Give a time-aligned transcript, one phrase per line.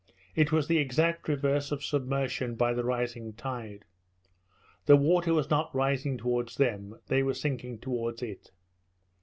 [0.35, 3.85] It was the exact reverse of submersion by the rising tide.
[4.87, 8.49] The water was not rising towards them; they were sinking towards it.